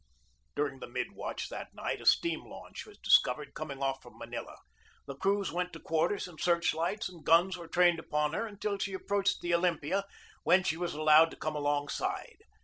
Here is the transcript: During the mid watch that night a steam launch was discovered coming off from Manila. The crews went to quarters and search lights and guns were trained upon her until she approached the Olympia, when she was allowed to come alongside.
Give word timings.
During 0.55 0.79
the 0.79 0.87
mid 0.89 1.11
watch 1.11 1.47
that 1.49 1.75
night 1.75 2.01
a 2.01 2.07
steam 2.07 2.43
launch 2.43 2.87
was 2.87 2.97
discovered 2.97 3.53
coming 3.53 3.83
off 3.83 4.01
from 4.01 4.17
Manila. 4.17 4.57
The 5.05 5.13
crews 5.15 5.51
went 5.51 5.73
to 5.73 5.79
quarters 5.79 6.27
and 6.27 6.39
search 6.41 6.73
lights 6.73 7.07
and 7.07 7.23
guns 7.23 7.55
were 7.55 7.67
trained 7.67 7.99
upon 7.99 8.33
her 8.33 8.47
until 8.47 8.79
she 8.79 8.93
approached 8.95 9.41
the 9.41 9.53
Olympia, 9.53 10.05
when 10.41 10.63
she 10.63 10.75
was 10.75 10.95
allowed 10.95 11.29
to 11.29 11.37
come 11.37 11.55
alongside. 11.55 12.37